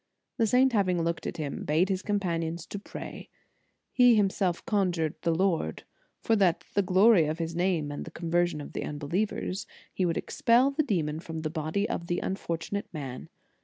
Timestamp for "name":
7.55-7.91